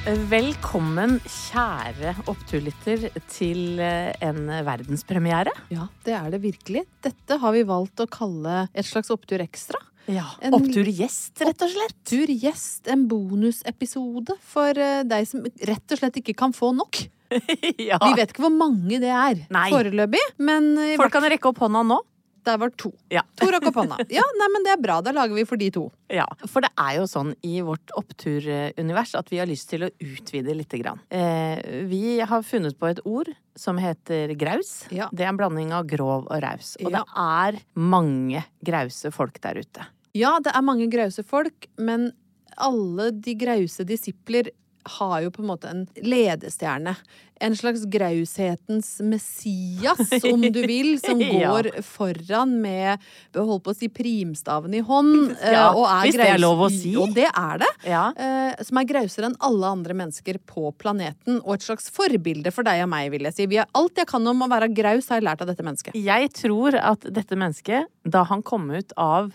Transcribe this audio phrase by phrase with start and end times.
[0.00, 5.52] Velkommen, kjære oppturlytter, til eh, en verdenspremiere.
[5.68, 6.86] Ja, det er det virkelig.
[7.04, 9.76] Dette har vi valgt å kalle et slags opptur ekstra.
[10.08, 11.92] Ja, En- Oppturgjest, rett og slett.
[11.92, 17.02] Oppturgjest, gjest, en bonusepisode for eh, deg som rett og slett ikke kan få nok.
[17.90, 18.00] ja.
[18.00, 19.68] Vi vet ikke hvor mange det er Nei.
[19.68, 22.00] foreløpig, men Folk kan rekke opp hånda nå.
[22.44, 22.90] Der var to.
[23.12, 23.22] Ja.
[23.40, 23.98] To rakk opp hånda.
[24.12, 25.00] Ja, nei, men det er bra.
[25.04, 25.86] Da lager vi for de to.
[26.10, 29.90] Ja, For det er jo sånn i vårt oppturunivers at vi har lyst til å
[30.02, 31.00] utvide lite grann.
[31.10, 34.86] Eh, vi har funnet på et ord som heter graus.
[34.94, 35.08] Ja.
[35.12, 36.76] Det er en blanding av grov og raus.
[36.84, 37.04] Og Ja.
[37.04, 39.86] det er mange grause folk der ute.
[40.14, 42.12] Ja, det er mange grause folk, men
[42.58, 44.50] alle de grause disipler
[44.84, 46.94] har jo på en måte en ledestjerne.
[47.40, 51.30] En slags graushetens messias, om du vil, som Ja.
[51.32, 53.00] går foran med
[53.34, 55.32] holdt på å si primstaven i hånd.
[55.40, 56.92] eh, Ja, og er hvis det er lov å si.
[57.00, 57.70] Og det er det.
[57.88, 58.04] Ja.
[58.16, 62.66] Uh, som er grausere enn alle andre mennesker på planeten, og et slags forbilde for
[62.66, 63.48] deg og meg, vil jeg si.
[63.50, 65.96] Vi har, alt jeg kan om å være graus, har jeg lært av dette mennesket.
[65.96, 69.32] Jeg tror at dette mennesket, da han kom ut av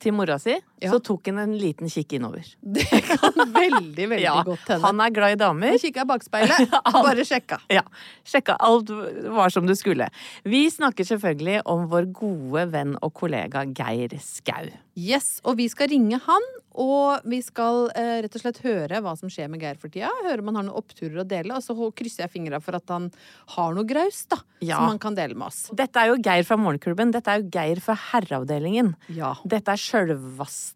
[0.00, 0.90] til mora si, Ja.
[0.94, 2.46] så tok han en liten kikk innover.
[2.62, 4.80] Det kan veldig, veldig Ja, godt hende.
[4.86, 5.74] han er glad i damer.
[5.74, 6.76] Han kikka i bakspeilet,
[7.06, 7.60] bare sjekka.
[7.68, 7.82] Ja,
[8.24, 10.08] sjekka alt var som det skulle.
[10.48, 14.70] Vi snakker selvfølgelig om vår gode venn og kollega Geir Skau.
[15.00, 16.46] Yes, og vi skal ringe han,
[16.80, 20.10] og vi skal eh, rett og slett høre hva som skjer med Geir for tida.
[20.26, 22.88] Høre om han har noen oppturer å dele, og så krysser jeg fingra for at
[22.92, 23.06] han
[23.54, 24.40] har noe graus, da.
[24.60, 24.76] Ja.
[24.80, 25.62] Som han kan dele med oss.
[25.76, 27.14] Dette er jo Geir fra Morgenklubben.
[27.14, 28.92] Dette er jo Geir fra Herreavdelingen.
[29.16, 29.32] Ja.
[29.48, 30.69] Dette er sjølvaste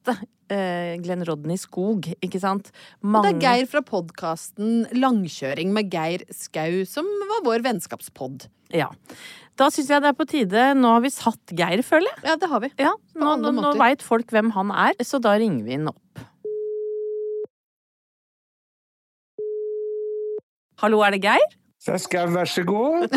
[0.53, 2.71] eh, Glenn Rodney Skog, ikke sant?
[3.05, 8.49] Og det er Geir fra podkasten Langkjøring med Geir Skau, som var vår vennskapspod.
[8.75, 8.91] Ja.
[9.55, 10.69] Da syns jeg det er på tide.
[10.79, 12.23] Nå har vi satt Geir, føler jeg.
[12.27, 12.73] Ja, det har vi.
[12.83, 16.25] Ja, nå, nå, nå veit folk hvem han er, så da ringer vi han opp.
[20.83, 21.53] Hallo, er det Geir?
[21.85, 23.13] Skau, vær så god.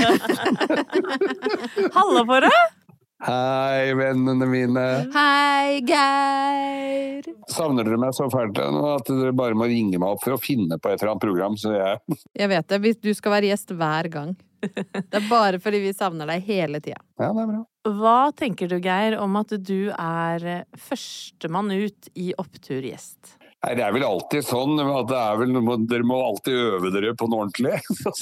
[1.96, 2.87] Halla på deg!
[3.17, 4.81] Hei, vennene mine.
[5.13, 7.25] Hei, Geir!
[7.50, 10.78] Savner dere meg så fælt at dere bare må ringe meg opp for å finne
[10.78, 12.91] på et eller annet program, så jeg Jeg vet det.
[13.02, 14.35] Du skal være gjest hver gang.
[14.61, 17.02] Det er bare fordi vi savner deg hele tida.
[17.17, 17.64] Ja, det er bra.
[17.97, 23.34] Hva tenker du, Geir, om at du er eh, førstemann ut i Oppturgjest?
[23.66, 26.93] Nei, det er vel alltid sånn at det er vel noe Dere må alltid øve
[26.93, 27.81] dere på noe ordentlig.
[27.97, 28.13] Så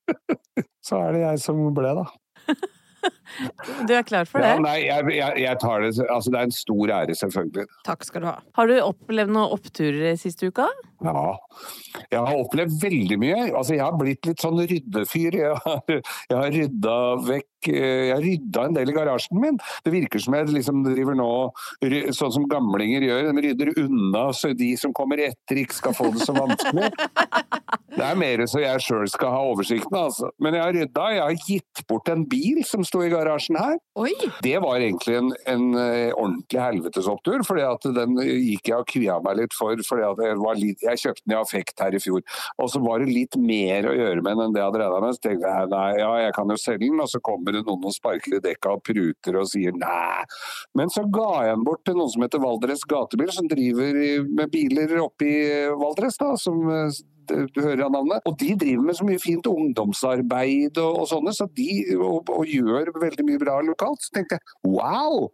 [0.88, 2.08] Så er det jeg som ble, da.
[3.88, 4.54] Du er klar for det?
[4.56, 7.66] Ja, nei, jeg, jeg, jeg tar det Altså, det er en stor ære, selvfølgelig.
[7.86, 8.36] Takk skal du ha.
[8.58, 10.68] Har du opplevd noen oppturer siste uka?
[11.04, 11.36] Ja.
[12.10, 13.36] Jeg har opplevd veldig mye.
[13.52, 15.38] Altså, jeg har blitt litt sånn ryddefyr.
[15.38, 16.96] Jeg har, jeg har rydda
[17.28, 19.60] vekk eh, Jeg har rydda en del i garasjen min.
[19.84, 21.30] Det virker som jeg liksom driver nå
[22.16, 23.30] sånn som gamlinger gjør.
[23.30, 26.90] De rydder unna så de som kommer etter ikke skal få det så vanskelig.
[27.98, 30.28] Det er mer så jeg sjøl skal ha oversikten, altså.
[30.42, 31.06] Men jeg har rydda.
[31.14, 33.78] Jeg har gitt bort en bil som sto i garasjen her.
[33.98, 34.12] Oi!
[34.44, 39.18] Det var egentlig en, en eh, ordentlig helvetesopptur, opptur, for den gikk jeg og kvia
[39.24, 39.76] meg litt for.
[39.88, 42.22] fordi at jeg, var litt, jeg kjøpte den i affekt her i fjor,
[42.58, 45.02] og så var det litt mer å gjøre med den enn det jeg hadde regna
[45.04, 45.16] med.
[45.16, 47.90] Så tenkte jeg nei, ja, jeg kan jo selge den, og så kommer det noen
[47.90, 50.24] og sparker i dekka og pruter og sier nei.
[50.78, 54.52] Men så ga jeg den bort til noen som heter Valdres Gatebil, som driver med
[54.52, 55.38] biler oppe i
[55.78, 58.24] Valdres, da, som eh, du hører av navnet.
[58.28, 62.48] Og de driver med så mye fint ungdomsarbeid og, og sånne, så de, og, og
[62.48, 64.04] gjør veldig mye bra lokalt.
[64.04, 65.28] Så tenkte jeg wow!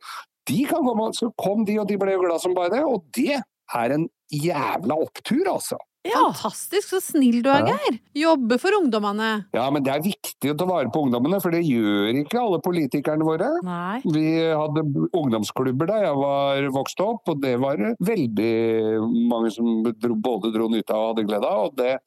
[0.44, 2.84] De kan komme, så kom de, og de ble jo glad som bare det.
[2.84, 5.78] Og det er en jævla opptur, altså.
[6.04, 7.74] Fantastisk, så snill du er, Ja.
[7.74, 7.98] Geir.
[8.14, 9.46] Jobbe for ungdommene.
[9.54, 12.60] Ja, men det er viktig å ta vare på ungdommene, for det gjør ikke alle
[12.60, 13.48] politikerne våre.
[13.64, 14.00] Nei.
[14.04, 14.84] Vi hadde
[15.16, 20.68] ungdomsklubber da jeg var vokst opp, og det var veldig mange som dro, både dro
[20.68, 21.64] nytte av og hadde glede av.
[21.70, 21.98] Og det,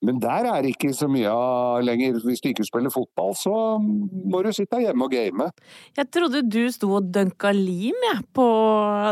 [0.00, 2.16] men der er det ikke så mye av lenger.
[2.24, 5.50] Hvis du ikke spiller fotball, så må du sitte hjemme og game.
[5.98, 8.46] Jeg trodde du sto og dunka lim, jeg, på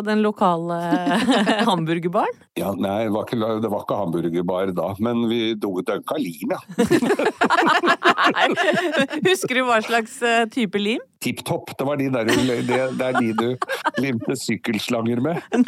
[0.09, 0.79] den lokale
[1.69, 2.41] hamburgerbaren.
[2.59, 6.61] Ja, nei, det var ikke, det var ikke hamburgerbar da, men vi dunka lim, ja.
[9.29, 11.05] Husker du hva slags eh, type lim?
[11.19, 15.41] Tipp topp, det var de der, du- det, det er de du limte sykkelslanger med.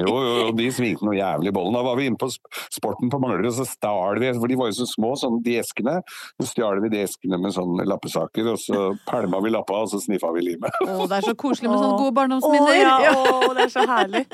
[0.00, 1.72] Jo, jo, jo, de svingte noe jævlig i bollen.
[1.76, 4.68] Da var vi inne på sporten på Manglerud, og så stjal vi, for de var
[4.72, 5.94] jo så små, sånn de eskene.
[6.40, 10.00] Så stjal vi de eskene med sånne lappesaker, og så pælma vi lappa, og så
[10.04, 10.76] sniffa vi limet.
[10.84, 12.72] Å, det er så koselig med sånne gode barndomsminner.
[12.72, 13.14] Å, Ja.
[13.16, 14.24] å, det er så herlig.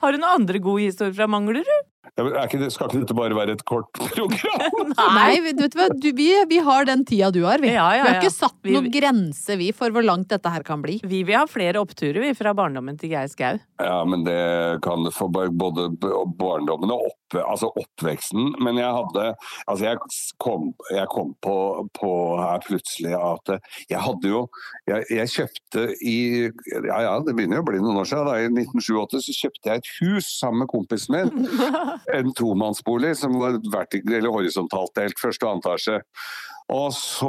[0.00, 1.68] Har du noen andre gode historier fra Manglerud?
[2.16, 4.92] Ja, er ikke det, skal ikke dette bare være et kort program?
[5.16, 7.74] Nei, vet du hva, du, vi, vi har den tida du har, vi.
[7.74, 10.64] Ja, ja, Vi har ikke satt Vi- noen grense, vi, for hvor langt dette her
[10.66, 10.98] kan bli.
[11.04, 13.60] Vi vil ha flere oppturer, vi, fra barndommen til Geir Skau.
[13.80, 14.38] Ja, men det
[14.84, 18.50] kan det for både barndommen og opp, altså oppveksten.
[18.64, 19.28] Men jeg hadde
[19.70, 20.00] Altså, jeg
[20.42, 21.54] kom, jeg kom på,
[21.96, 22.10] på
[22.40, 23.52] her plutselig at
[23.90, 24.40] jeg hadde jo
[24.88, 26.16] Jeg, jeg kjøpte i
[26.88, 28.26] Ja ja, det begynner jo å bli noen år siden.
[28.28, 31.48] Da, I 1987 så kjøpte jeg et hus sammen med kompisen min.
[32.20, 36.00] En tomannsbolig som var vertikalt horisontalt delt, første og andre etasje.
[36.70, 37.26] Og så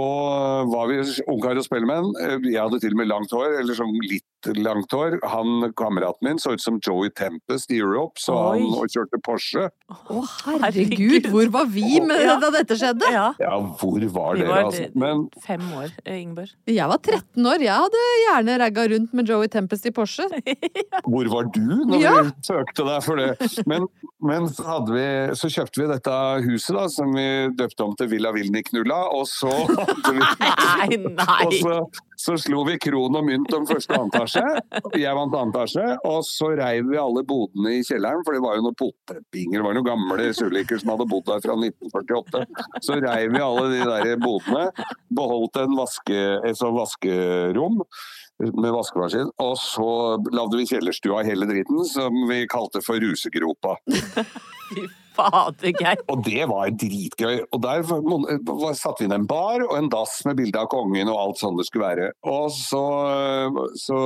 [0.70, 2.12] var vi ungkar og spellemenn.
[2.46, 5.16] Jeg hadde til og med langt hår, eller sånn litt langt hår.
[5.32, 8.60] Han, Kameraten min så ut som Joey Tempest i Europe, så Oi.
[8.60, 9.64] han og kjørte Porsche.
[10.14, 12.36] Å, herregud, hvor var vi med Ja.
[12.42, 13.10] da dette skjedde?
[13.10, 13.32] Ja.
[13.42, 14.86] Ja, hvor var Vi dere, var altså?
[14.94, 16.54] Men fem år, eh, Ingeborg.
[16.70, 20.30] Jeg var 13 år, jeg hadde gjerne ragga rundt med Joey Tempest i Porsche.
[21.10, 22.14] hvor var du når Ja.
[22.22, 23.66] vi søkte deg for det?
[23.66, 23.88] Men,
[24.22, 25.06] men så, vi,
[25.38, 26.14] så kjøpte vi dette
[26.46, 27.28] huset da, som vi
[27.58, 29.52] døpte om til Villa Vilniknulla, og så
[30.08, 30.98] vi Nei,
[31.48, 31.76] Og så,
[32.22, 34.46] så slo vi kron og mynt om første og.
[34.98, 35.86] Jeg vant antasje.
[36.08, 39.58] Og så reiv vi alle bodene i kjelleren, for det var jo noen potetbinger.
[39.60, 42.46] Det var noen gamle suliker som hadde bodd der fra 1948.
[42.86, 44.68] Så reiv vi alle de der bodene.
[45.18, 47.82] Beholdt en vaske, et sånt vaskerom
[48.50, 49.32] med vaskemaskin.
[49.44, 49.90] Og så
[50.34, 53.78] lagde vi kjellerstua hele dritten, som vi kalte for Rusegropa.
[55.22, 56.02] Fader, Geir.
[56.12, 57.42] Og det var dritgøy.
[57.52, 57.84] Og der
[58.78, 61.60] satte vi inn en bar og en dass med bilde av kongen og alt sånn
[61.60, 62.10] det skulle være.
[62.28, 62.84] Og så,
[63.80, 64.00] så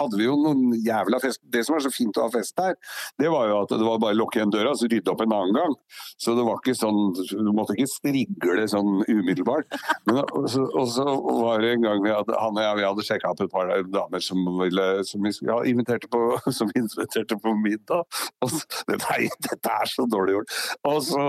[0.00, 1.42] hadde vi jo noen jævla fest.
[1.52, 2.76] Det som er så fint å ha fest her,
[3.20, 5.36] det var jo at det var bare å lukke igjen døra og rydde opp en
[5.36, 5.76] annen gang.
[6.18, 9.78] Så det var ikke sånn Du måtte ikke strigle sånn umiddelbart.
[10.08, 11.06] Men, og, så, og så
[11.42, 13.70] var det en gang vi hadde, han og jeg vi hadde sjekka opp et par
[13.92, 16.22] damer som, ville, som vi ja, inviterte på,
[16.58, 18.06] som inviterte på middag.
[18.44, 20.47] Og så, nei, dette er så dårlig gjort.
[20.88, 21.22] Og så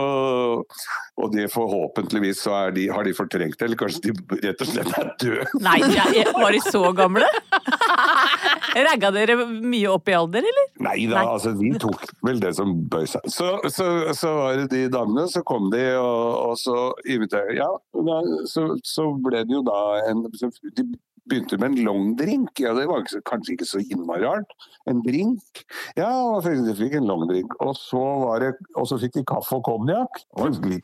[1.19, 4.93] Og det forhåpentligvis så de, har de fortrengt det, eller kanskje de rett og slett
[4.97, 5.47] er døde.
[5.65, 7.27] Nei, jeg- var de så gamle?
[8.79, 10.67] Ragga dere mye opp i alder, eller?
[10.85, 11.25] Nei da, Nei.
[11.33, 13.25] altså vi tok vel det som bøy seg.
[13.33, 16.77] Så, så, så var det de damene, så kom de, og, og så
[17.09, 20.85] inviterte Ja, da, så, så ble det jo da en De
[21.29, 22.59] begynte med en long drink.
[22.61, 24.53] Ja, det var kanskje ikke så innmari rart.
[24.89, 25.63] En drink.
[25.97, 26.09] Ja,
[26.43, 27.53] de fikk en long drink.
[27.63, 30.21] Og så, var det, og så fikk de kaffe og konjakk.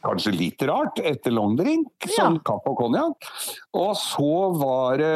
[0.05, 3.29] Kanskje litt rart etter long drink, sånn kaffe og konjakk.
[3.75, 5.11] Og så var det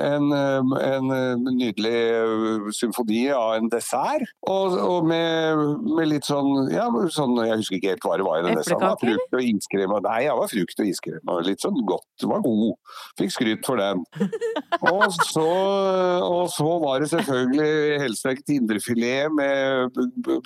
[0.00, 1.14] en, en
[1.48, 4.28] nydelig symfoni av en dessert.
[4.50, 8.40] Og, og med, med litt sånn, ja, sånn Jeg husker ikke helt hva det var
[8.40, 8.96] i den desserten.
[9.00, 9.96] Frukt og iskrem.
[10.06, 11.22] Nei, ja, det var frukt og iskrem.
[11.30, 12.06] Og litt sånn godt.
[12.20, 12.96] Det var god.
[13.20, 14.04] Fikk skryt for den.
[14.90, 15.44] Og så,
[16.24, 20.00] og så var det selvfølgelig helstekt indrefilet med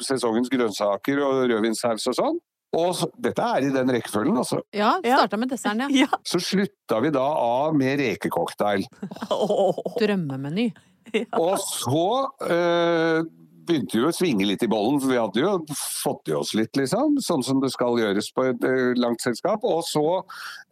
[0.04, 2.40] sesongens grønnsaker og rødvinssaus og sånn.
[2.74, 4.58] Og så, dette er i den rekkefølgen, altså.
[4.74, 5.20] Ja, Ja.
[5.20, 5.88] starta med desserten, ja.
[6.04, 6.18] Ja.
[6.26, 8.82] Så slutta vi da av med rekecocktail.
[9.30, 10.00] Drømmemeny.
[10.00, 10.66] Drømmemeny.
[11.38, 12.04] Og så
[12.50, 13.20] eh,
[13.66, 16.74] begynte jo å svinge litt i bollen, for vi hadde jo fått i oss litt,
[16.78, 17.18] liksom.
[17.24, 19.64] Sånn som det skal gjøres på et eh, langt selskap.
[19.66, 20.06] Og så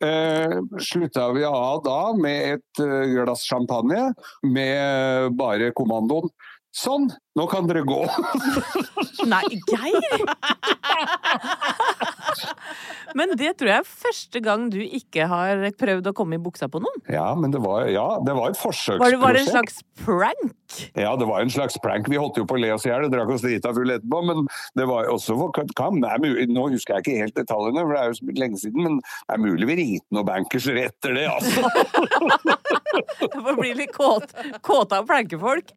[0.05, 4.11] eh, slutta vi av da med et eh, glass champagne
[4.47, 6.33] med bare kommandoen.
[6.73, 8.01] Sånn, nå kan dere gå.
[9.29, 10.23] Nei, Geir!
[13.19, 16.69] Men det tror jeg er første gang du ikke har prøvd å komme i buksa
[16.73, 17.03] på noen.
[17.13, 19.03] Ja, men det var, ja, det var et forsøksprosjekt.
[19.03, 20.79] Var det var en slags prank?
[20.99, 22.09] Ja, det var en slags prank.
[22.09, 24.23] Vi holdt jo på å le oss i hjel og drakk oss drita full etterpå,
[24.31, 24.47] men
[24.79, 28.37] det var også er Nå husker jeg ikke helt detaljene, for det er jo så
[28.41, 31.63] lenge siden, men det er mulig vi ringte noen bankers etter det, altså.
[33.33, 35.75] du får bli litt kåt, kåt av plankefolk.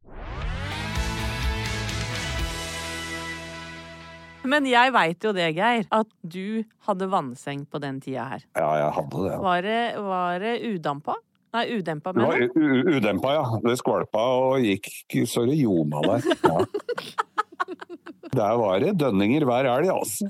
[4.48, 8.44] Men jeg veit jo det, Geir, at du hadde vannseng på den tida her.
[8.58, 9.32] Ja, jeg hadde det.
[9.34, 9.40] Ja.
[9.46, 11.16] Var det, var det udampa?
[11.56, 12.50] Nei, udempa, mener jeg.
[12.52, 13.44] u- u- udempa, ja.
[13.64, 14.90] Det skvalpa og gikk
[15.32, 16.26] så det ljoma der.
[16.44, 16.66] Ja.
[18.36, 20.28] Der var det dønninger hver elg, altså.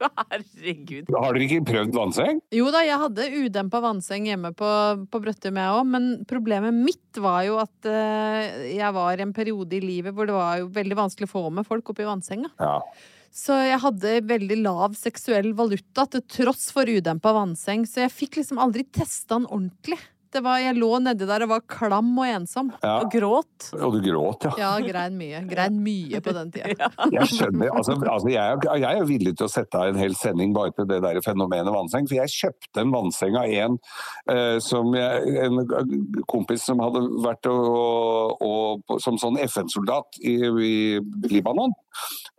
[0.00, 1.10] Herregud.
[1.12, 2.38] Har dere ikke prøvd vannseng?
[2.54, 4.70] Jo da, jeg hadde udempa vannseng hjemme på,
[5.12, 5.84] på Brøttum, jeg òg.
[5.92, 10.30] Men problemet mitt var jo at uh, jeg var i en periode i livet hvor
[10.30, 12.48] det var jo veldig vanskelig å få med folk oppi vannsenga.
[12.62, 12.78] Ja.
[13.32, 17.86] Så jeg hadde veldig lav seksuell valuta til tross for udempa vannseng.
[17.88, 19.96] Så jeg fikk liksom aldri testa den ordentlig.
[20.32, 22.70] Det var, jeg lå nedi der og var klam og ensom.
[22.80, 22.92] ja.
[23.02, 23.66] Og gråt.
[23.76, 24.52] Og du gråt, ja.
[24.56, 25.42] Ja, grein mye.
[25.44, 26.88] Grein mye på den tida.
[27.12, 30.16] Jeg skjønner, altså, altså jeg, er- jeg er villig til å sette av en hel
[30.16, 32.08] sending bare til det der fenomenet vannseng.
[32.08, 33.76] For jeg kjøpte en vannseng av en,
[34.32, 35.60] eh, som jeg, en
[36.32, 40.72] kompis som hadde vært og, og, som sånn FN-soldat i, i
[41.28, 41.76] Libanon.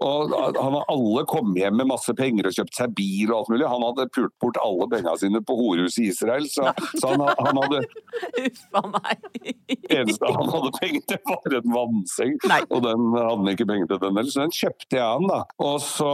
[0.03, 3.51] Og han har alle kommet hjem med masse penger og kjøpt seg bil og alt
[3.53, 3.67] mulig.
[3.71, 7.61] Han hadde pult bort alle pengene sine på horehuset i Israel, så, så han, han
[7.61, 7.83] hadde
[8.43, 9.27] Uffa meg.
[9.93, 12.35] eneste han hadde penger til, var en vannseng.
[12.49, 12.61] Nei.
[12.69, 15.39] Og den hadde han ikke penger til, den heller, så den kjøpte jeg han, da.
[15.63, 16.09] Og, så,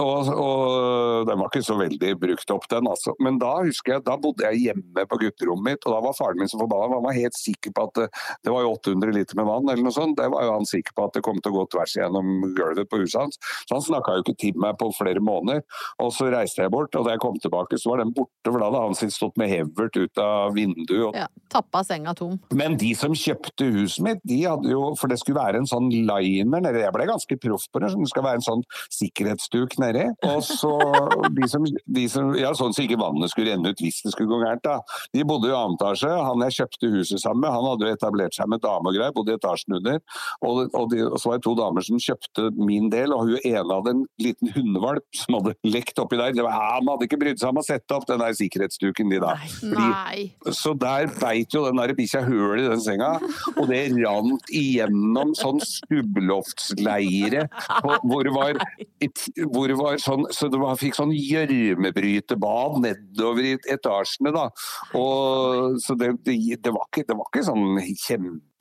[0.00, 3.12] og, og den var ikke så veldig brukt opp, den, altså.
[3.20, 6.40] Men da husker jeg, da bodde jeg hjemme på gutterommet mitt, og da var faren
[6.40, 6.96] min så forbanna.
[6.96, 8.06] Han var helt sikker på at det,
[8.46, 10.16] det var jo 800 liter med vann, eller noe sånt.
[10.18, 12.88] Det var jo han sikker på at det kom til å gå tvers gjennom gulvet
[12.90, 13.40] på huset hans.
[13.68, 15.62] Så han snakka jo ikke til meg på flere måneder.
[16.02, 18.58] Og så reiste jeg bort, og da jeg kom tilbake, så var den borte, for
[18.58, 21.04] da hadde han sin stått med hevert ut av vinduet.
[21.10, 22.38] og Ja, Tappa senga tom.
[22.56, 25.90] men de som kjøpte huset mitt, de hadde jo For det skulle være en sånn
[25.90, 27.92] liner nede, Jeg ble ganske proff på det.
[27.98, 30.06] Det skal være en sånn sikkerhetsduk nedi.
[30.30, 30.72] Og så
[31.36, 34.30] de som, de som Ja, sånn så ikke vannet skulle renne ut hvis det skulle
[34.30, 34.78] gå gærent, da.
[35.14, 36.08] De bodde i annen etasje.
[36.08, 38.96] Han jeg kjøpte huset sammen med, han hadde jo etablert seg med et dame og
[38.96, 39.98] greier, bodde i etasjen under.
[40.42, 43.38] Og, og, de, og så var det to damer som kjøpte min del, og hun
[43.42, 46.34] ene hadde en liten hundevalp som hadde lekt oppi der.
[46.36, 49.20] Det var, han hadde ikke brydd seg om å sette opp den der sikkerhetsduken, de
[49.22, 49.34] da.
[49.58, 53.12] Fordi- så der beit jo den der bikkja høl i den senga,
[53.56, 57.46] og det rant igjennom sånn stubbeloftsleire
[58.02, 58.58] hvor det var,
[59.52, 64.48] hvor det var sånn, så var, fikk sånn gjørmebrytebad nedover i etasjene, da.
[64.98, 67.80] Og, så det, det, det, var ikke, det var ikke sånn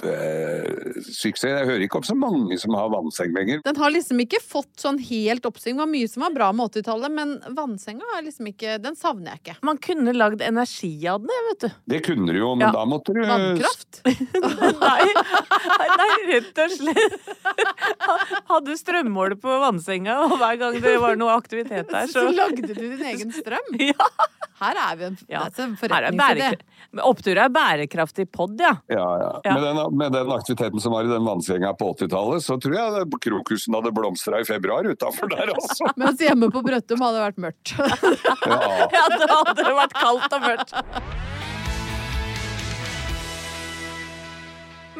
[0.01, 1.49] kjempesuksess.
[1.51, 3.61] Jeg hører ikke om så mange som har vannseng lenger.
[3.65, 5.75] Den har liksom ikke fått sånn helt oppsving.
[5.77, 9.33] Det var mye som var bra med 80-tallet, men vannsenga er liksom ikke Den savner
[9.35, 9.55] jeg ikke.
[9.67, 11.69] Man kunne lagd energi av den, vet du.
[11.95, 12.71] Det kunne du jo, men Ja.
[12.75, 14.01] da måtte du Vannkraft.
[14.81, 15.05] Nei,
[16.01, 17.31] nei, rett og slett.
[18.49, 22.65] Hadde strømmåler på vannsenga, og hver gang det var noe aktivitet der, Så så lagde
[22.67, 23.71] du din egen strøm.
[23.91, 24.07] Ja.
[24.61, 25.39] Her er vi en, Ja.
[25.49, 26.17] det er en forretningsidé.
[26.21, 28.75] bærekra- Opptur er bærekraftig pod, ja.
[28.91, 29.29] Ja, ja.
[29.45, 29.53] Ja.
[29.55, 33.21] Men den, med den aktiviteten som var i den vannsenga på 80-tallet, så tror jeg
[33.27, 35.91] krokusen hadde blomstra i februar utafor der, altså.
[36.01, 37.75] Mens hjemme på Brøttum hadde det vært mørkt.
[38.51, 38.57] Ja.
[38.91, 40.73] Ja, det hadde vært kaldt og mørkt.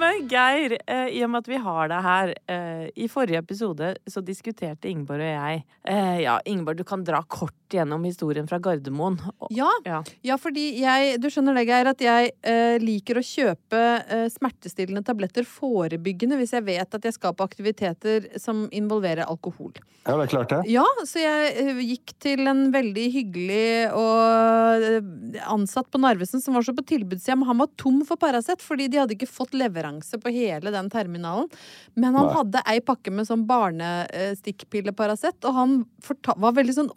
[0.02, 3.92] Men Geir, eh, i og med at vi har deg her eh, I forrige episode
[4.10, 8.60] så diskuterte Ingeborg og jeg eh, Ja, Ingeborg, du kan dra kort gjennom historien fra
[8.60, 9.20] Gardermoen.
[9.50, 10.04] Ja, Ja.
[10.24, 15.04] ja, fordi jeg Du skjønner det, Geir, at jeg eh, liker å kjøpe eh, smertestillende
[15.06, 19.74] tabletter forebyggende hvis jeg vet at jeg skal på aktiviteter som involverer alkohol.
[20.06, 20.62] Ja, det er klart det.
[20.72, 26.58] Ja, så jeg eh, gikk til en veldig hyggelig og eh, ansatt på Narvesen som
[26.58, 29.54] var så på tilbudssida, men han var tom for Paracet fordi de hadde ikke fått
[29.58, 31.50] leveranse på hele den terminalen.
[31.94, 32.36] Men han Nei.
[32.40, 35.78] hadde ei pakke med sånn barnestikkpille Paracet, og han
[36.42, 36.92] var veldig sånn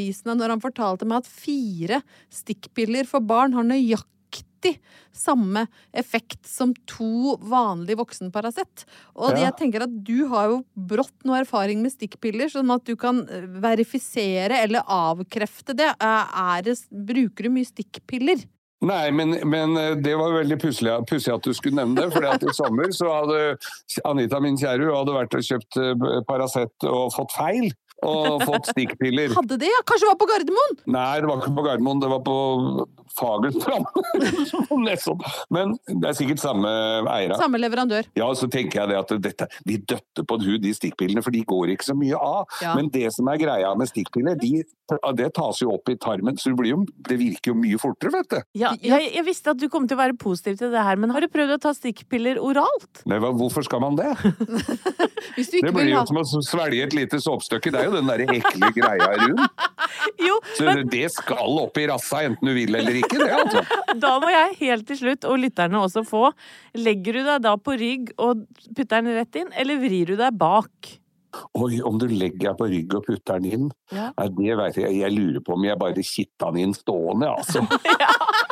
[0.00, 2.00] overbevisende når han fortalte meg at fire
[2.32, 4.76] stikkpiller for barn har nøyaktig
[5.16, 5.66] samme
[5.96, 8.84] effekt som to vanlige voksen Paracet.
[9.16, 9.46] Og Ja.
[9.50, 13.26] jeg tenker at du har jo brått noe erfaring med stikkpiller, sånn at du kan
[13.28, 15.94] eh, verifisere eller avkrefte det.
[16.00, 18.44] Eh, Er det bruker du mye stikkpiller?
[18.82, 22.12] Nei, men, men eh, det var veldig pussig at du skulle nevne det.
[22.12, 23.58] For i sommer så hadde
[24.04, 27.72] Anita, min kjære, hadde vært og kjøpt Paracet og fått feil.
[28.06, 29.34] Og fått stikkpiller.
[29.36, 29.82] Hadde det, ja?
[29.88, 30.78] Kanskje det var på Gardermoen?
[30.94, 32.36] Nei, det var ikke på Gardermoen, det var på
[33.18, 33.86] Fagerstrand.
[35.54, 36.70] Men det er sikkert samme
[37.10, 37.34] eier.
[37.40, 38.08] Samme leverandør.
[38.18, 41.42] Ja, så tenker jeg det at dette, de døtter på hud de stikkpillene, for de
[41.48, 42.46] går ikke så mye av.
[42.62, 42.74] Ja.
[42.78, 44.62] Men det som er greia med stikkpiller, de,
[45.18, 48.14] det tas jo opp i tarmen, så det, blir jo, det virker jo mye fortere,
[48.16, 48.38] vet du.
[48.62, 51.12] Ja, jeg, jeg visste at du kom til å være positiv til det her, men
[51.14, 53.04] har du prøvd å ta stikkpiller oralt?
[53.10, 54.10] Nei, hva- hvorfor skal man det?
[55.36, 57.72] Hvis du Det blir vil jo ha som å svelge et lite såpestykke.
[57.74, 59.46] Det er jo den der ekle greia rundt.
[60.20, 63.62] Jo, Så det skal opp i rassa enten du vil eller ikke, det altså.
[64.04, 66.30] da må jeg helt til slutt, og lytterne også få,
[66.78, 68.44] legger du deg da på rygg og
[68.76, 70.92] putter den rett inn, eller vrir du deg bak?
[71.54, 74.08] Oi, om du legger deg på rygg og putter den inn, Ja.
[74.18, 74.96] Nei, det veit jeg.
[75.00, 77.64] Jeg lurer på om jeg bare kitta den inn stående, altså.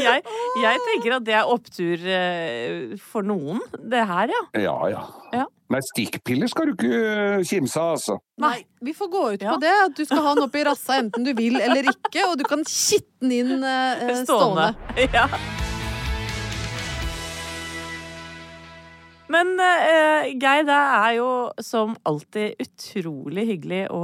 [0.00, 0.22] Jeg,
[0.62, 4.42] jeg tenker at det er opptur eh, for noen, det her, ja.
[4.62, 5.02] Ja, ja.
[5.32, 5.46] Ja.
[5.72, 8.18] Nei, stikkpiller skal du ikke kimse av, altså.
[8.42, 9.54] Nei, vi får gå ut Ja.
[9.54, 9.72] på det.
[9.86, 12.44] At du skal ha den oppi i rassa enten du vil eller ikke, og du
[12.44, 14.72] kan kitte den inn eh, stående.
[15.16, 15.28] Ja.
[19.32, 21.28] Men uh, Geir, det er jo
[21.64, 24.00] som alltid utrolig hyggelig å,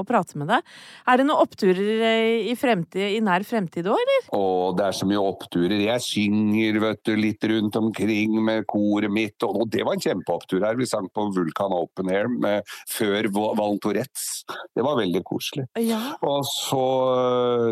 [0.00, 0.66] å prate med deg.
[1.08, 4.28] Er det noen oppturer eh, i, fremtid, i nær fremtid òg, eller?
[4.36, 4.42] Å,
[4.76, 5.76] det er så mye oppturer.
[5.86, 10.00] Jeg synger vet du, litt rundt omkring med koret mitt, og og det var en
[10.04, 10.78] kjempeopptur her.
[10.78, 14.28] Vi sang på Vulkan Open Air med, før Val- Val Tourettes.
[14.76, 15.66] Det var veldig koselig.
[15.84, 15.98] Ja.
[16.24, 16.80] Og så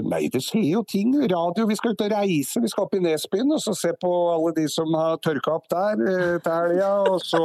[0.08, 1.14] Nei, det skjer jo ting.
[1.30, 2.60] Radio, vi skal ut og reise.
[2.62, 5.68] Vi skal opp i Nesbyen og så se på alle de som har tørka opp
[5.72, 6.34] der eh,
[6.78, 7.12] helga.
[7.12, 7.42] Og så,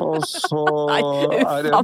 [0.00, 0.64] og så
[0.94, 1.74] er det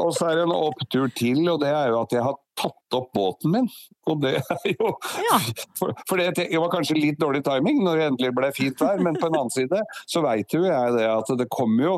[0.00, 2.98] og så er det en opptur til, og det er jo at jeg har tatt
[2.98, 3.70] opp båten min.
[4.10, 4.92] Og det er jo
[5.30, 5.40] Ja.
[5.78, 9.02] For, for det, det var kanskje litt dårlig timing når det endelig ble fint vær,
[9.02, 11.96] men på en annen side så veit jo jeg det at det kommer jo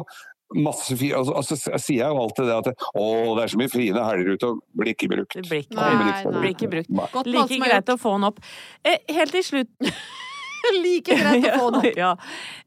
[0.55, 3.73] masse fi, altså, altså, sier jeg jo alltid det at å, det er så mye
[3.73, 5.35] fine helger ute og blir ikke brukt.
[5.35, 5.89] Det blir ikke, Nei,
[6.23, 6.43] Kommer nei.
[6.45, 7.27] blir ikke brukt.
[7.27, 8.39] Like greit å få den opp.
[8.87, 9.91] Eh, helt til slutt
[10.85, 11.99] like greit å få den opp.
[11.99, 12.13] Ja.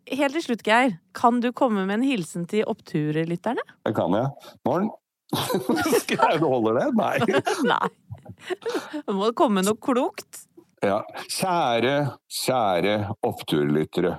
[0.09, 0.97] Helt til slutt, Geir.
[1.17, 3.65] Kan du komme med en hilsen til oppturlytterne?
[3.85, 4.53] Det kan jeg.
[4.67, 4.89] Morn.
[6.01, 6.87] Skal jeg holde det?
[6.97, 7.15] Nei.
[7.73, 7.89] Nei.
[8.95, 10.45] Det må komme noe klokt.
[10.85, 11.01] Ja.
[11.27, 11.95] Kjære,
[12.31, 12.95] kjære
[13.27, 14.17] oppturlyttere.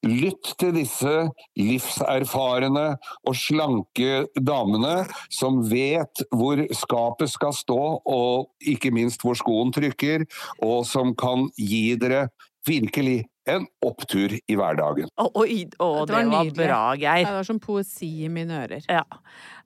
[0.00, 1.12] Lytt til disse
[1.60, 2.86] livserfarne
[3.28, 10.24] og slanke damene som vet hvor skapet skal stå, og ikke minst hvor skoen trykker,
[10.64, 12.30] og som kan gi dere
[12.66, 15.08] virkelig en opptur i hverdagen.
[15.16, 17.24] Å, å, Dette det var var, bra, Geir.
[17.26, 18.84] Det var som poesi i mine ører.
[18.90, 19.04] Ja.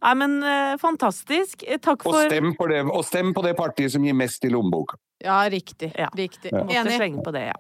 [0.04, 1.64] Nei, men eh, fantastisk.
[1.64, 4.44] Takk Takk Og for stem, på det, og stem på det partiet som gir mest
[4.46, 4.98] i lommeboka.
[5.24, 5.92] Ja, riktig.
[5.96, 6.10] Ja.
[6.16, 6.52] Riktig.
[6.52, 7.54] Måtte slenge på det, ja.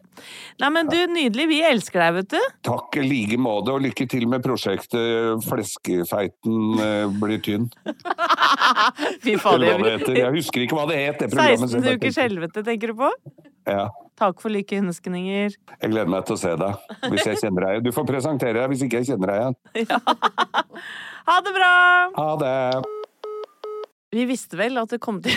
[0.60, 1.46] Nei, men du, nydelig.
[1.48, 2.48] Vi elsker deg, vet du.
[2.66, 7.70] Takk i like måte, og lykke til med prosjektet Fleskefeiten eh, blir tynn.
[9.24, 9.80] Fy fader.
[9.80, 10.18] det.
[10.18, 11.22] Jeg husker ikke hva det het.
[11.22, 13.12] det programmet, 16 jeg bare ukers helvete, tenker du på?
[13.70, 13.88] Ja.
[14.18, 15.56] Takk for like ønskninger.
[15.74, 17.86] Jeg gleder meg til å se deg, hvis jeg kjenner deg igjen.
[17.88, 19.58] Du får presentere deg hvis ikke jeg kjenner deg igjen.
[21.24, 21.72] Ha det bra!
[22.18, 22.58] Ha det!
[24.14, 25.34] Vi visste vel at det kom til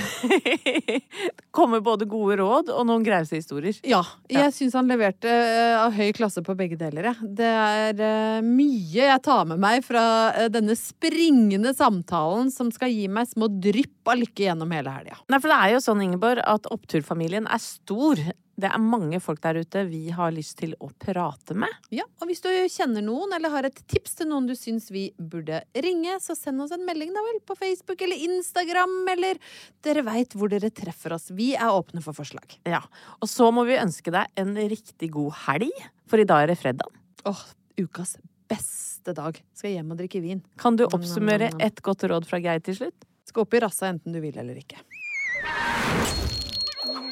[1.57, 3.79] komme både gode råd og noen grause historier.
[3.87, 4.03] Ja.
[4.29, 7.31] Jeg syns han leverte eh, av høy klasse på begge deler, jeg.
[7.39, 12.93] Det er eh, mye jeg tar med meg fra eh, denne springende samtalen som skal
[12.93, 15.17] gi meg små drypp av lykke gjennom hele helga.
[15.25, 18.21] Nei, for det er jo sånn, Ingeborg, at oppturfamilien er stor.
[18.57, 21.69] Det er mange folk der ute vi har lyst til å prate med.
[21.93, 25.11] Ja, og hvis du kjenner noen, eller har et tips til noen du syns vi
[25.17, 29.37] burde ringe, så send oss en melding, da vel, på Facebook eller Instagram, eller
[29.85, 31.29] Dere veit hvor dere treffer oss.
[31.37, 32.57] Vi er åpne for forslag.
[32.65, 32.81] Ja.
[33.21, 36.57] Og så må vi ønske deg en riktig god helg, for i dag er det
[36.57, 36.97] fredag.
[37.29, 37.45] Åh,
[37.77, 38.17] ukas
[38.49, 39.37] beste dag.
[39.53, 40.41] Skal hjem og drikke vin.
[40.57, 43.07] Kan du oppsummere et godt råd fra Geir til slutt?
[43.27, 44.81] Skal opp i rassa enten du vil eller ikke.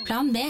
[0.05, 0.49] Plan B.